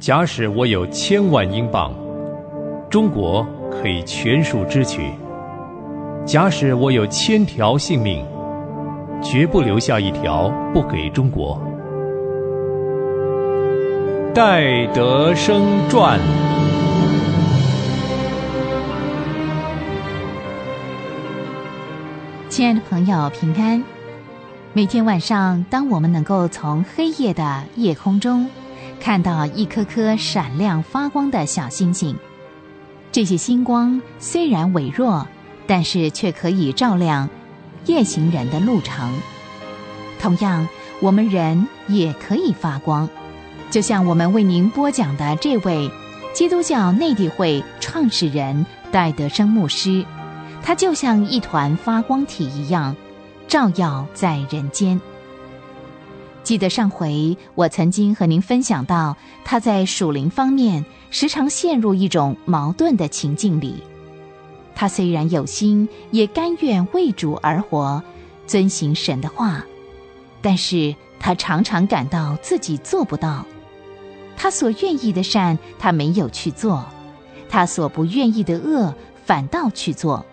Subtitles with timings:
[0.00, 1.92] 假使我有千万英镑，
[2.88, 5.02] 中国可以全数支取；
[6.24, 8.24] 假使我有千条性命，
[9.22, 11.60] 绝不留下一条不给中国。
[14.34, 16.18] 戴德生传。
[22.48, 23.84] 亲爱的朋友，平安。
[24.72, 28.48] 每天晚上，当我们能够从黑夜的夜空中
[29.00, 32.14] 看到一颗颗闪亮发光的小星星，
[33.10, 35.26] 这些星光虽然微弱，
[35.66, 37.28] 但是却可以照亮
[37.86, 39.18] 夜行人的路程。
[40.20, 40.68] 同样，
[41.00, 43.08] 我们人也可以发光，
[43.70, 45.90] 就像我们为您播讲的这位
[46.34, 50.04] 基督教内地会创始人戴德生牧师，
[50.62, 52.94] 他就像一团发光体一样。
[53.48, 55.00] 照耀在人间。
[56.50, 63.84] 记得上回我曾经和您分享到，他在属灵方面时常陷入一种矛盾的情境里。
[64.74, 68.02] 他虽然有心，也甘愿为主而活，
[68.48, 69.64] 遵行神的话，
[70.42, 73.46] 但是他常常感到自己做不到。
[74.36, 76.84] 他所愿意的善，他没有去做；
[77.48, 78.92] 他所不愿意的恶，
[79.24, 80.26] 反倒去做。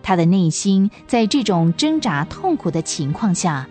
[0.00, 3.68] 他的内心在这种挣扎痛苦的情况下，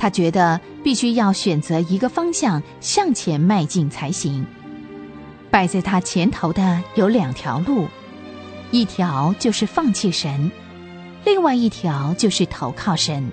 [0.00, 4.46] 他觉得必须要选择一个方向向前迈进才行。
[5.50, 7.86] 摆在他前头的有两条路，
[8.70, 10.50] 一条就是放弃神，
[11.22, 13.30] 另外一条就是投靠神。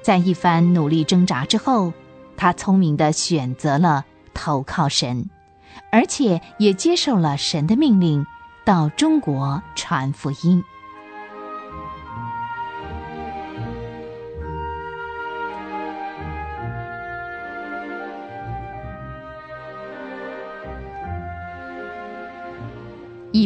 [0.00, 1.92] 在一番努力挣扎之后，
[2.34, 5.28] 他聪明的选择了投靠神，
[5.92, 8.24] 而且也接受了神的命令，
[8.64, 10.64] 到中国传福音。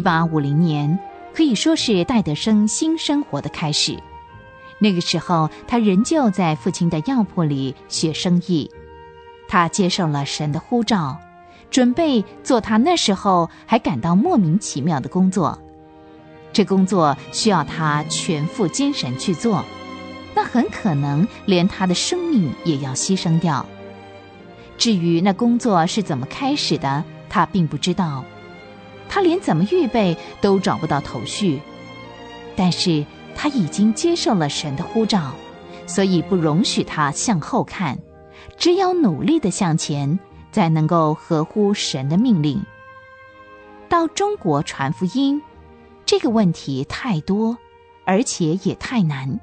[0.03, 0.99] 八五零年
[1.33, 3.97] 可以说是戴德生新生活的开始。
[4.79, 8.69] 那个时候，他仍旧在父亲的药铺里学生意。
[9.47, 11.17] 他接受了神的呼召，
[11.71, 15.57] 准备做他那时候还感到莫名其妙的工作。
[16.51, 19.63] 这工作需要他全副精神去做，
[20.35, 23.65] 那很可能连他的生命也要牺牲掉。
[24.77, 28.25] 至于那工作是怎么开始的，他并不知道。
[29.07, 31.61] 他连怎么预备都找不到头绪，
[32.55, 33.05] 但是
[33.35, 35.33] 他已经接受了神的呼召，
[35.85, 37.99] 所以不容许他向后看，
[38.57, 40.19] 只有努力的向前，
[40.51, 42.63] 才能够合乎神的命令。
[43.89, 45.41] 到中国传福音，
[46.05, 47.57] 这个问题太多，
[48.05, 49.39] 而且也太难。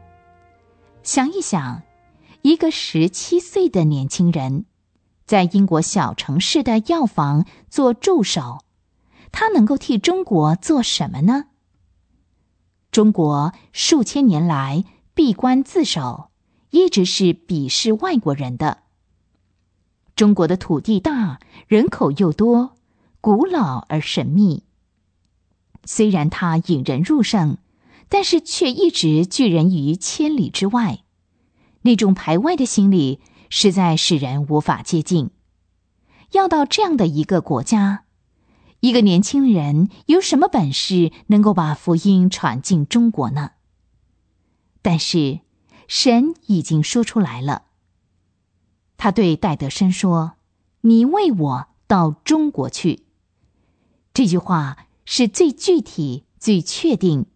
[1.02, 1.82] 想一想，
[2.42, 4.64] 一个十七岁的年轻人，
[5.24, 8.58] 在英国小城市的药房做助手。
[9.32, 11.46] 他能够替中国做什么呢？
[12.90, 16.30] 中国数千年来闭关自守，
[16.70, 18.82] 一直是鄙视外国人的。
[20.16, 22.76] 中国的土地大，人口又多，
[23.20, 24.64] 古老而神秘。
[25.84, 27.58] 虽然它引人入胜，
[28.08, 31.04] 但是却一直拒人于千里之外。
[31.82, 35.30] 那种排外的心理，实在使人无法接近。
[36.32, 38.04] 要到这样的一个国家。
[38.80, 43.52] 一个年轻人有什么本事能够把福音传进中国呢？
[44.82, 45.40] 但是
[45.86, 47.64] 神已经说出来了。
[48.96, 50.32] 他对戴德生说
[50.82, 53.04] ：“你为我到中国去。”
[54.12, 57.26] 这句话是最具体、最确定，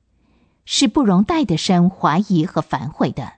[0.65, 3.35] 是不容戴德生怀疑和反悔的。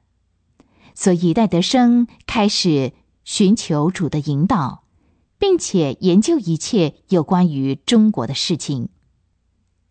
[0.94, 2.92] 所以戴德生开始
[3.24, 4.84] 寻求主的引导。
[5.38, 8.88] 并且研究一切有关于中国的事情。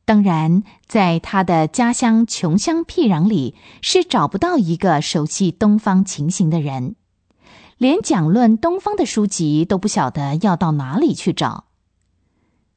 [0.06, 6.96] 当然，在他的家乡穷乡僻壤里，是找不到一个熟悉东方情形的人，
[7.78, 11.66] 连讲论东方的书籍都不晓得要到哪里去找。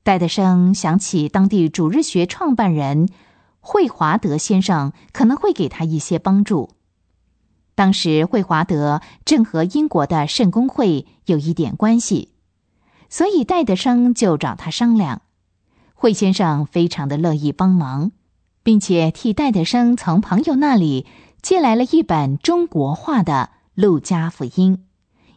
[0.02, 3.10] 戴德生想起当地主日学创办人
[3.60, 6.70] 惠华德先生可能会给他一些帮助。
[7.74, 12.30] 当时惠华德正和英国的圣公会有一点关系。
[13.08, 15.22] 所以戴德生就找他商量，
[15.94, 18.12] 惠先生非常的乐意帮忙，
[18.62, 21.06] 并且替戴德生从朋友那里
[21.40, 24.76] 借来了一本中国画的《路加福音》，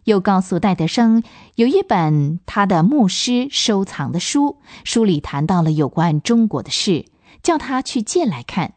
[0.03, 1.23] 又告诉戴德生
[1.56, 7.06] 有一本他的牧师收藏的书，书里谈到了有关中国的事，
[7.41, 8.73] 叫他去借来看。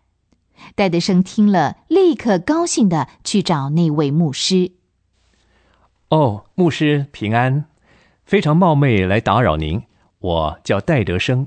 [0.77, 4.73] 戴德生听了，立刻高兴的去找那位牧师。
[6.11, 7.65] 哦，牧师平安。
[8.35, 9.81] 非常冒昧来打扰您，
[10.19, 11.47] 我叫戴德生。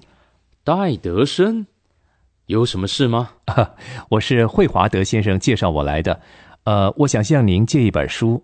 [0.64, 1.68] 戴德生，
[2.46, 3.32] 有什么事吗？
[4.08, 6.22] 我是惠华德先生介绍我来的。
[6.64, 8.42] 呃，我想向您借一本书。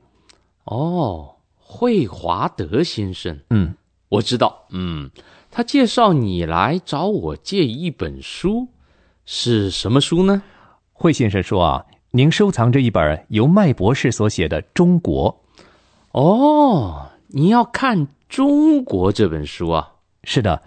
[0.65, 3.75] 哦，惠华德先生，嗯，
[4.09, 4.65] 我知道。
[4.71, 5.09] 嗯，
[5.49, 8.67] 他介绍你来找我借一本书，
[9.23, 10.43] 是什么书呢？
[10.91, 15.33] 惠先生说啊，您收藏着一本由麦博士所写的《中国》。
[16.11, 18.09] 哦，你要看。
[18.33, 19.91] 中国这本书啊，
[20.24, 20.63] 是的，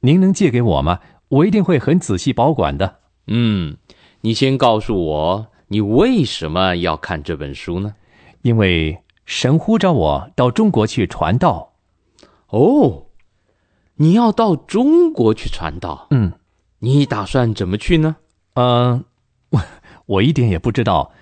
[0.00, 1.00] 您能借给我吗？
[1.28, 2.98] 我一定会很仔细保管的。
[3.28, 3.78] 嗯，
[4.20, 7.94] 你先告诉我，你为什么要看这本书呢？
[8.42, 11.72] 因为神呼召我到中国去传道。
[12.48, 13.06] 哦，
[13.94, 16.08] 你要到中国去传道？
[16.10, 16.34] 嗯，
[16.80, 18.16] 你打算怎么去呢？
[18.52, 19.06] 嗯，
[19.48, 19.60] 我
[20.04, 21.12] 我一点也不知道。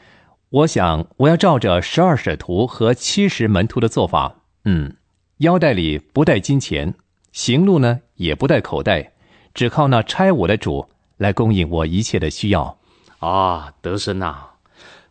[0.49, 4.41] 我想我要照着十二使徒和七十门徒的做法。
[4.65, 4.95] 嗯。
[5.38, 6.94] 腰带里不带金钱，
[7.31, 9.12] 行路呢也不带口袋，
[9.53, 10.87] 只靠那差我的主
[11.19, 12.79] 来供应我一切的需要。
[13.19, 14.35] 啊，德生呐，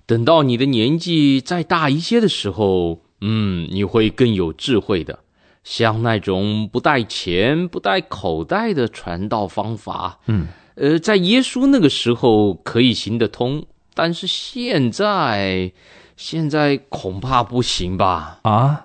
[0.07, 5.19] 等到你的年纪再大一些的时候，嗯，你会更有智慧的。
[5.63, 15.71] 像那种不带钱、不带口袋的传道方法，嗯，呃，在耶稣那个时候可以行得通，但是现在，
[16.17, 18.39] 现在恐怕不行吧？
[18.43, 18.84] 啊？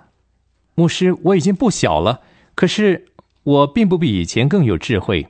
[0.75, 2.21] 牧师，我已经不小了，
[2.55, 3.05] 可是
[3.43, 5.27] 我并不比以前更有智慧。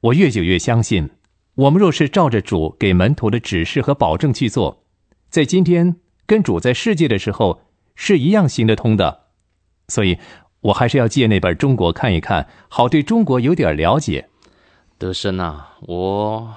[0.00, 1.10] 我越久越相信，
[1.54, 4.84] 我们若是照着主给门徒的指示和保证去做，
[5.30, 5.96] 在今天
[6.26, 7.62] 跟主在世界的时候
[7.94, 9.24] 是一样行得通的。
[9.88, 10.18] 所以，
[10.60, 14.28] 我还是要借那本《中国》看一看，好对中国有点了解。
[14.96, 16.54] 德生啊，我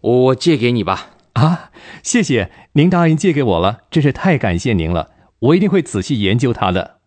[0.00, 1.10] 我借给你吧。
[1.34, 1.70] 啊，
[2.02, 5.11] 谢谢您答应借给我了，真是太感谢您了。
[5.42, 6.98] 我一定会仔细研究它的。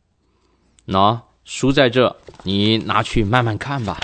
[0.88, 3.98] 喏，书在这，你拿去慢慢看吧。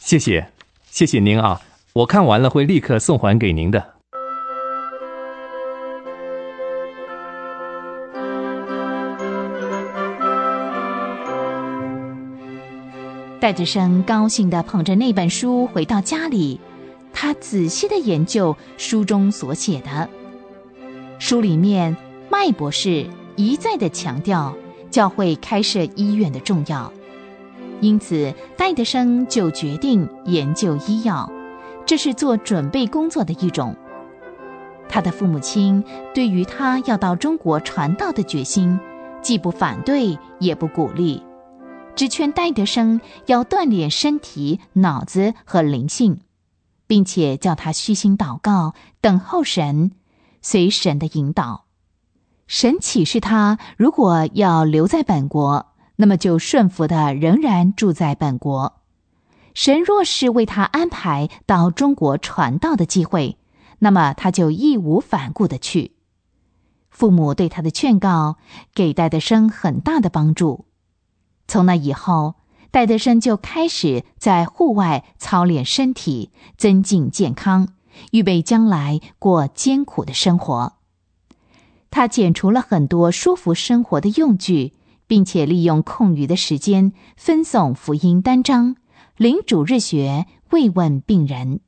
[0.00, 0.48] 谢谢，
[0.90, 1.60] 谢谢您啊！
[1.92, 3.94] 我看完了会立刻送还给您的。
[13.38, 16.60] 戴志生高兴的捧着那本书回到家里，
[17.12, 20.10] 他仔细的研究书中所写的。
[21.20, 21.96] 书里面，
[22.28, 23.06] 麦博士。
[23.36, 24.54] 一再的强调
[24.90, 26.90] 教会开设医院的重要，
[27.80, 31.30] 因此戴德生就决定研究医药，
[31.84, 33.76] 这是做准备工作的一种。
[34.88, 35.84] 他的父母亲
[36.14, 38.80] 对于他要到中国传道的决心，
[39.20, 41.22] 既不反对也不鼓励，
[41.94, 46.20] 只劝戴德生要锻炼身体、脑子和灵性，
[46.86, 48.72] 并且叫他虚心祷告，
[49.02, 49.90] 等候神，
[50.40, 51.65] 随神的引导。
[52.46, 58.80] 神启示他，如果要留在本国，那么就顺服的仍然住在本国。
[59.52, 63.38] 神若是为他安排到中国传道的机会，
[63.80, 65.96] 那么他就义无反顾的去。
[66.90, 68.36] 父母对他的劝告，
[68.74, 70.66] 给戴德生很大的帮助。
[71.48, 72.36] 从那以后，
[72.70, 77.68] 戴德生就开始在户外操练身体，增进健康，
[78.12, 80.75] 预备将来过艰苦的生活。
[81.96, 84.74] 他剪除了很多舒服生活的用具，
[85.06, 88.76] 并且利用空余的时间分送福音单张、
[89.16, 91.60] 领主日学、慰问病人。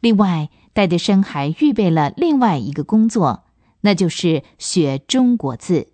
[0.00, 3.44] 另外，戴德生还预备了另外一个工作，
[3.82, 5.92] 那就是学中国字。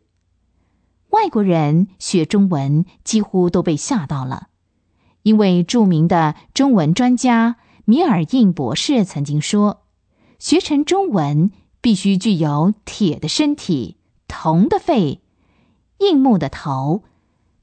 [1.11, 4.49] 外国人学中文几乎都被吓到了，
[5.25, 9.83] 因为著名的中文专家米尔印博士曾经说
[10.41, 11.51] ：“学成中文。”
[11.85, 15.21] 必须具有铁的身体、铜的肺、
[15.99, 17.03] 硬木的头、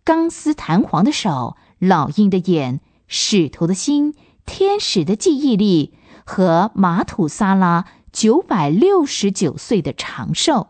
[0.04, 4.14] 钢丝弹簧的手、老鹰的眼、使徒的心、
[4.46, 10.68] 天使的记忆力和马土萨拉九百六十九岁的长寿。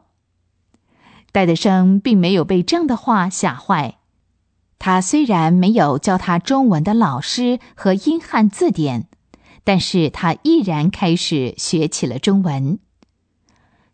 [1.34, 3.98] 戴德生并没有被这样的话吓坏。
[4.80, 9.10] 他虽然没有教他中文的老师和英汉字典，
[9.66, 12.80] 但是他毅然开始学起了中文。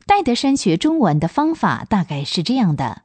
[0.07, 3.01] 戴德生学中文的方法大概是这样的：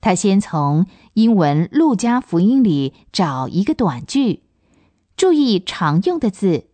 [0.00, 4.44] 他先从英文《路加福音》里找一个短句，
[5.16, 6.66] 注意常用的字，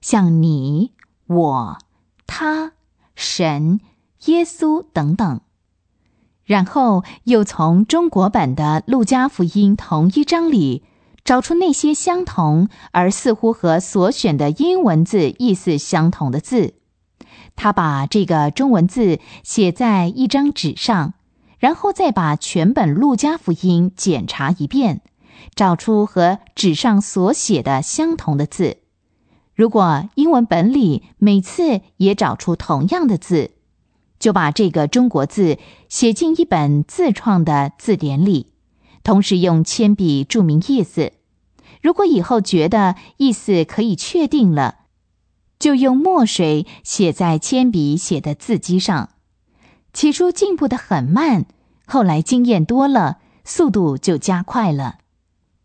[0.00, 0.92] 像你、
[1.26, 1.78] 我、
[2.28, 2.72] 他、
[3.16, 3.80] 神、
[4.26, 5.40] 耶稣等等；
[6.44, 10.84] 然后又从中国版的《路加福音》同一章里
[11.24, 16.74] 找出那些相同而似乎和所选的英文字意思相同的字。
[17.56, 21.14] 他把这个中文字写在一张纸上，
[21.58, 25.00] 然后再把全本《路加福音》检查一遍，
[25.54, 28.78] 找出和纸上所写的相同的字。
[29.54, 33.50] 如果英文本里每次也找出同样的字，
[34.18, 38.52] 就把这个中国字写进一本自创的字典里，
[39.04, 41.12] 同时用铅笔注明意思。
[41.82, 44.76] 如果以后觉得意思可以确定了，
[45.62, 49.10] 就用墨水写在铅笔写的字迹上。
[49.92, 51.46] 起初进步的很慢，
[51.86, 54.96] 后来经验多了，速度就加快了。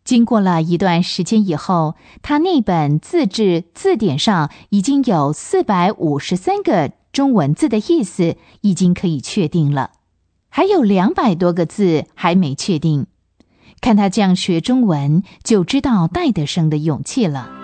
[0.04, 9.90] 经过了一段时间以后，他那本自制字典上已经有四百五十三个中文字的意思已经可以确定了，
[10.48, 13.08] 还有两百多个字还没确定。
[13.80, 17.57] 看他这样学中文，就知道戴德生的勇气了。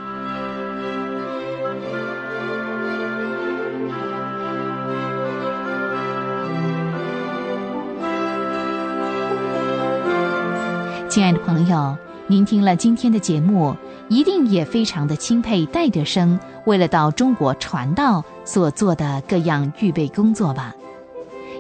[11.15, 13.77] 亲爱的朋友，您听了今天的节目，
[14.09, 20.75] 一定也非常的钦佩戴德生为了到中国传道所做的各样预备工作吧。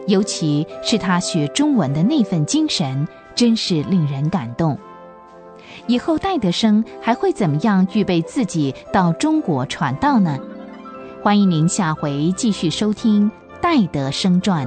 [0.08, 3.06] 尤其是他学中文的那份精神，
[3.37, 4.76] 真是令人感动。
[5.87, 10.37] 以后戴德生还会怎么样预备自己到中国传道呢？
[11.23, 13.30] 欢迎您下回继续收听
[13.61, 14.66] 《戴德生传》。